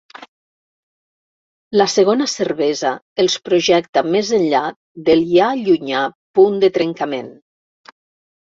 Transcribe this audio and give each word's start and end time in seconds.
La 1.81 1.85
segona 1.95 2.27
cervesa 2.35 2.93
els 3.25 3.35
projecta 3.49 4.05
més 4.15 4.33
enllà 4.39 4.63
del 5.11 5.23
ja 5.35 5.51
llunyà 5.61 6.03
punt 6.41 6.59
de 6.65 6.75
trencament. 6.81 7.31